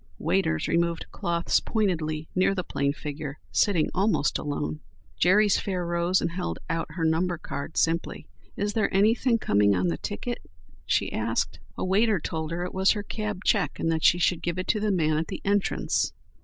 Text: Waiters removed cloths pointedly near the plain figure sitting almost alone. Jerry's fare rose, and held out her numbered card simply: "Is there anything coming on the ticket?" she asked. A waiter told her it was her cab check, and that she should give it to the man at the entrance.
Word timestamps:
Waiters 0.17 0.67
removed 0.67 1.05
cloths 1.11 1.59
pointedly 1.59 2.27
near 2.33 2.55
the 2.55 2.63
plain 2.63 2.91
figure 2.91 3.37
sitting 3.51 3.91
almost 3.93 4.39
alone. 4.39 4.79
Jerry's 5.15 5.59
fare 5.59 5.85
rose, 5.85 6.21
and 6.21 6.31
held 6.31 6.57
out 6.71 6.93
her 6.95 7.05
numbered 7.05 7.43
card 7.43 7.77
simply: 7.77 8.25
"Is 8.55 8.73
there 8.73 8.91
anything 8.91 9.37
coming 9.37 9.75
on 9.75 9.89
the 9.89 9.99
ticket?" 9.99 10.39
she 10.87 11.13
asked. 11.13 11.59
A 11.77 11.85
waiter 11.85 12.19
told 12.19 12.49
her 12.49 12.65
it 12.65 12.73
was 12.73 12.93
her 12.93 13.03
cab 13.03 13.43
check, 13.45 13.79
and 13.79 13.91
that 13.91 14.03
she 14.03 14.17
should 14.17 14.41
give 14.41 14.57
it 14.57 14.65
to 14.69 14.79
the 14.79 14.89
man 14.89 15.17
at 15.19 15.27
the 15.27 15.39
entrance. 15.45 16.13